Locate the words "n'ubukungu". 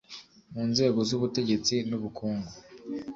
1.89-2.51